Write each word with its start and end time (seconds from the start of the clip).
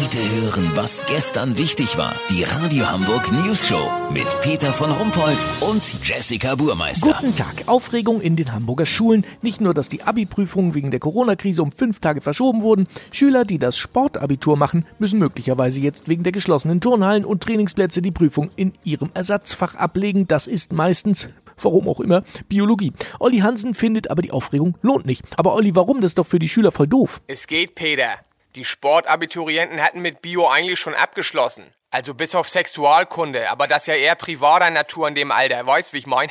Heute 0.00 0.18
hören, 0.40 0.70
was 0.76 1.04
gestern 1.06 1.58
wichtig 1.58 1.98
war. 1.98 2.14
Die 2.30 2.44
Radio 2.44 2.88
Hamburg 2.88 3.32
News 3.32 3.66
Show 3.66 3.90
mit 4.12 4.28
Peter 4.42 4.72
von 4.72 4.92
Rumpold 4.92 5.38
und 5.60 5.82
Jessica 6.06 6.54
Burmeister. 6.54 7.18
Guten 7.18 7.34
Tag. 7.34 7.64
Aufregung 7.66 8.20
in 8.20 8.36
den 8.36 8.52
Hamburger 8.52 8.86
Schulen. 8.86 9.26
Nicht 9.42 9.60
nur, 9.60 9.74
dass 9.74 9.88
die 9.88 10.04
Abi-Prüfungen 10.04 10.74
wegen 10.74 10.92
der 10.92 11.00
Corona-Krise 11.00 11.64
um 11.64 11.72
fünf 11.72 11.98
Tage 11.98 12.20
verschoben 12.20 12.62
wurden. 12.62 12.86
Schüler, 13.10 13.42
die 13.42 13.58
das 13.58 13.76
Sportabitur 13.76 14.56
machen, 14.56 14.86
müssen 15.00 15.18
möglicherweise 15.18 15.80
jetzt 15.80 16.08
wegen 16.08 16.22
der 16.22 16.32
geschlossenen 16.32 16.80
Turnhallen 16.80 17.24
und 17.24 17.42
Trainingsplätze 17.42 18.00
die 18.00 18.12
Prüfung 18.12 18.52
in 18.54 18.74
ihrem 18.84 19.10
Ersatzfach 19.14 19.74
ablegen. 19.74 20.28
Das 20.28 20.46
ist 20.46 20.72
meistens 20.72 21.28
warum 21.60 21.88
auch 21.88 21.98
immer, 21.98 22.22
Biologie. 22.48 22.92
Olli 23.18 23.38
Hansen 23.38 23.74
findet 23.74 24.12
aber 24.12 24.22
die 24.22 24.30
Aufregung 24.30 24.78
lohnt 24.80 25.06
nicht. 25.06 25.24
Aber 25.36 25.54
Olli, 25.54 25.74
warum? 25.74 26.00
Das 26.00 26.12
ist 26.12 26.18
doch 26.18 26.26
für 26.26 26.38
die 26.38 26.48
Schüler 26.48 26.70
voll 26.70 26.86
doof. 26.86 27.20
Es 27.26 27.48
geht, 27.48 27.74
Peter. 27.74 28.14
Die 28.58 28.64
Sportabiturienten 28.64 29.80
hatten 29.80 30.00
mit 30.00 30.20
Bio 30.20 30.48
eigentlich 30.48 30.80
schon 30.80 30.96
abgeschlossen. 30.96 31.72
Also 31.92 32.12
bis 32.12 32.34
auf 32.34 32.48
Sexualkunde, 32.48 33.48
aber 33.50 33.68
das 33.68 33.86
ja 33.86 33.94
eher 33.94 34.16
privater 34.16 34.68
Natur 34.68 35.06
in 35.06 35.14
dem 35.14 35.30
Alter, 35.30 35.64
weißt 35.64 35.92
wie 35.92 35.98
ich 35.98 36.08
mein? 36.08 36.28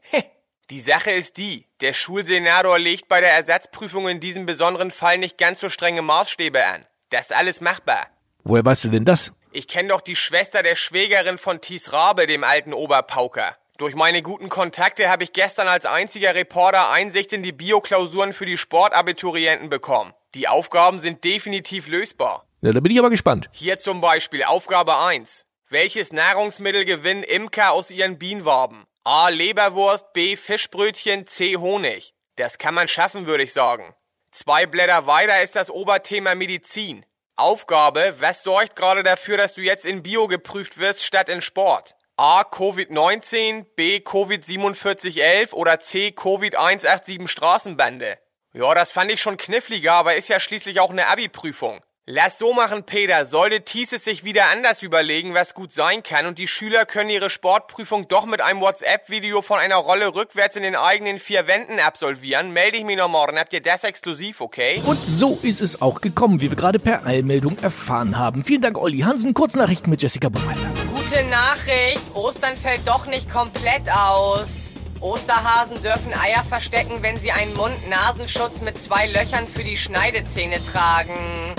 die 0.70 0.80
Sache 0.80 1.12
ist 1.12 1.36
die, 1.36 1.68
der 1.80 1.92
Schulsenator 1.92 2.76
legt 2.76 3.06
bei 3.06 3.20
der 3.20 3.30
Ersatzprüfung 3.30 4.08
in 4.08 4.18
diesem 4.18 4.46
besonderen 4.46 4.90
Fall 4.90 5.18
nicht 5.18 5.38
ganz 5.38 5.60
so 5.60 5.68
strenge 5.68 6.02
Maßstäbe 6.02 6.66
an. 6.66 6.86
Das 7.10 7.26
ist 7.26 7.36
alles 7.36 7.60
machbar. 7.60 8.08
Woher 8.42 8.64
weißt 8.64 8.86
du 8.86 8.88
denn 8.88 9.04
das? 9.04 9.30
Ich 9.52 9.68
kenne 9.68 9.90
doch 9.90 10.00
die 10.00 10.16
Schwester 10.16 10.64
der 10.64 10.74
Schwägerin 10.74 11.38
von 11.38 11.60
Thies 11.60 11.92
Rabe, 11.92 12.26
dem 12.26 12.42
alten 12.42 12.72
Oberpauker. 12.72 13.56
Durch 13.80 13.94
meine 13.94 14.20
guten 14.20 14.50
Kontakte 14.50 15.08
habe 15.08 15.24
ich 15.24 15.32
gestern 15.32 15.66
als 15.66 15.86
einziger 15.86 16.34
Reporter 16.34 16.90
Einsicht 16.90 17.32
in 17.32 17.42
die 17.42 17.52
Bioklausuren 17.52 18.34
für 18.34 18.44
die 18.44 18.58
Sportabiturienten 18.58 19.70
bekommen. 19.70 20.12
Die 20.34 20.48
Aufgaben 20.48 20.98
sind 20.98 21.24
definitiv 21.24 21.88
lösbar. 21.88 22.44
Na, 22.60 22.72
da 22.72 22.80
bin 22.80 22.92
ich 22.92 22.98
aber 22.98 23.08
gespannt. 23.08 23.48
Hier 23.52 23.78
zum 23.78 24.02
Beispiel 24.02 24.44
Aufgabe 24.44 24.98
1. 24.98 25.46
Welches 25.70 26.12
Nahrungsmittel 26.12 26.84
gewinnen 26.84 27.22
Imker 27.22 27.72
aus 27.72 27.90
ihren 27.90 28.18
Bienenwaben? 28.18 28.84
A. 29.02 29.30
Leberwurst, 29.30 30.12
B. 30.12 30.36
Fischbrötchen, 30.36 31.26
C. 31.26 31.56
Honig. 31.56 32.12
Das 32.36 32.58
kann 32.58 32.74
man 32.74 32.86
schaffen, 32.86 33.26
würde 33.26 33.44
ich 33.44 33.54
sagen. 33.54 33.94
Zwei 34.30 34.66
Blätter 34.66 35.06
weiter 35.06 35.40
ist 35.40 35.56
das 35.56 35.70
Oberthema 35.70 36.34
Medizin. 36.34 37.06
Aufgabe, 37.34 38.14
was 38.18 38.42
sorgt 38.42 38.76
gerade 38.76 39.02
dafür, 39.02 39.38
dass 39.38 39.54
du 39.54 39.62
jetzt 39.62 39.86
in 39.86 40.02
Bio 40.02 40.26
geprüft 40.26 40.76
wirst 40.76 41.02
statt 41.02 41.30
in 41.30 41.40
Sport? 41.40 41.94
A. 42.22 42.42
Covid-19, 42.42 43.64
B. 43.76 43.96
Covid-4711 44.04 45.54
oder 45.54 45.80
C. 45.80 46.08
Covid-187 46.14 47.26
Straßenbande? 47.26 48.18
Ja, 48.52 48.74
das 48.74 48.92
fand 48.92 49.10
ich 49.10 49.22
schon 49.22 49.38
kniffliger, 49.38 49.94
aber 49.94 50.16
ist 50.16 50.28
ja 50.28 50.38
schließlich 50.38 50.80
auch 50.80 50.90
eine 50.90 51.06
Abi-Prüfung. 51.06 51.80
Lass 52.04 52.38
so 52.38 52.52
machen, 52.52 52.84
Peter. 52.84 53.24
Sollte 53.24 53.62
Thieses 53.62 54.04
sich 54.04 54.22
wieder 54.22 54.48
anders 54.48 54.82
überlegen, 54.82 55.32
was 55.32 55.54
gut 55.54 55.72
sein 55.72 56.02
kann 56.02 56.26
und 56.26 56.38
die 56.38 56.46
Schüler 56.46 56.84
können 56.84 57.08
ihre 57.08 57.30
Sportprüfung 57.30 58.06
doch 58.06 58.26
mit 58.26 58.42
einem 58.42 58.60
WhatsApp-Video 58.60 59.40
von 59.40 59.58
einer 59.58 59.76
Rolle 59.76 60.14
rückwärts 60.14 60.56
in 60.56 60.62
den 60.62 60.76
eigenen 60.76 61.18
vier 61.18 61.46
Wänden 61.46 61.80
absolvieren, 61.80 62.52
melde 62.52 62.76
ich 62.76 62.84
mich 62.84 62.98
noch 62.98 63.08
morgen. 63.08 63.38
Habt 63.38 63.54
ihr 63.54 63.62
das 63.62 63.82
exklusiv, 63.82 64.42
okay? 64.42 64.82
Und 64.84 65.02
so 65.02 65.38
ist 65.40 65.62
es 65.62 65.80
auch 65.80 66.02
gekommen, 66.02 66.42
wie 66.42 66.50
wir 66.50 66.56
gerade 66.56 66.80
per 66.80 67.06
Eilmeldung 67.06 67.56
erfahren 67.60 68.18
haben. 68.18 68.44
Vielen 68.44 68.60
Dank, 68.60 68.76
Olli 68.76 68.98
Hansen. 68.98 69.32
Kurznachrichten 69.32 69.88
mit 69.88 70.02
Jessica 70.02 70.28
Buchmeister. 70.28 70.68
Gute 71.10 71.24
Nachricht. 71.24 72.14
Ostern 72.14 72.56
fällt 72.56 72.86
doch 72.86 73.04
nicht 73.06 73.28
komplett 73.28 73.90
aus. 73.90 74.70
Osterhasen 75.00 75.82
dürfen 75.82 76.14
Eier 76.14 76.44
verstecken, 76.44 76.98
wenn 77.00 77.16
sie 77.16 77.32
einen 77.32 77.52
Mund-Nasenschutz 77.54 78.60
mit 78.60 78.80
zwei 78.80 79.08
Löchern 79.08 79.48
für 79.48 79.64
die 79.64 79.76
Schneidezähne 79.76 80.64
tragen. 80.70 81.56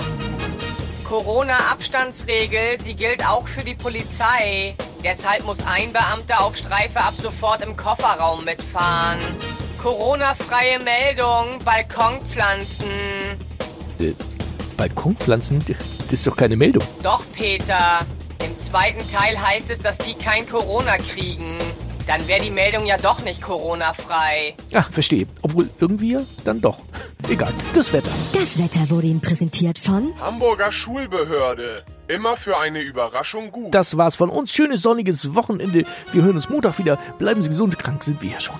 Corona-Abstandsregel, 1.06 2.80
sie 2.82 2.94
gilt 2.94 3.28
auch 3.28 3.46
für 3.46 3.62
die 3.62 3.74
Polizei. 3.74 4.74
Deshalb 5.04 5.44
muss 5.44 5.58
ein 5.66 5.92
Beamter 5.92 6.42
auf 6.42 6.56
Streife 6.56 7.00
ab 7.00 7.14
sofort 7.22 7.60
im 7.60 7.76
Kofferraum 7.76 8.46
mitfahren. 8.46 9.20
Corona-freie 9.76 10.78
Meldung, 10.78 11.58
Balkonpflanzen. 11.62 12.88
Äh, 14.00 14.14
Balkonpflanzen? 14.78 15.62
Das 15.66 16.12
ist 16.12 16.26
doch 16.26 16.36
keine 16.36 16.56
Meldung. 16.56 16.82
Doch, 17.02 17.22
Peter. 17.34 18.00
Im 18.44 18.58
zweiten 18.60 19.08
Teil 19.10 19.40
heißt 19.40 19.70
es, 19.70 19.78
dass 19.78 19.98
die 19.98 20.14
kein 20.14 20.48
Corona 20.48 20.96
kriegen. 20.98 21.58
Dann 22.06 22.26
wäre 22.26 22.42
die 22.42 22.50
Meldung 22.50 22.84
ja 22.84 22.96
doch 22.96 23.22
nicht 23.22 23.40
Corona-frei. 23.40 24.56
Ja, 24.70 24.82
verstehe. 24.82 25.26
Obwohl 25.42 25.70
irgendwie 25.78 26.18
dann 26.42 26.60
doch. 26.60 26.80
Egal. 27.28 27.52
Das 27.74 27.92
Wetter. 27.92 28.10
Das 28.32 28.58
Wetter 28.58 28.90
wurde 28.90 29.06
Ihnen 29.06 29.20
präsentiert 29.20 29.78
von 29.78 30.12
Hamburger 30.20 30.72
Schulbehörde. 30.72 31.84
Immer 32.08 32.36
für 32.36 32.58
eine 32.58 32.80
Überraschung 32.80 33.52
gut. 33.52 33.72
Das 33.72 33.96
war's 33.96 34.16
von 34.16 34.30
uns. 34.30 34.52
Schönes 34.52 34.82
sonniges 34.82 35.34
Wochenende. 35.36 35.84
Wir 36.10 36.22
hören 36.24 36.34
uns 36.34 36.48
Montag 36.48 36.78
wieder. 36.78 36.96
Bleiben 37.18 37.40
Sie 37.42 37.48
gesund. 37.48 37.78
Krank 37.78 38.02
sind 38.02 38.20
wir 38.20 38.32
ja 38.32 38.40
schon. 38.40 38.56